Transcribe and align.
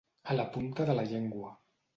A 0.29 0.37
la 0.39 0.45
punta 0.55 0.87
de 0.91 0.95
la 1.01 1.05
llengua. 1.13 1.55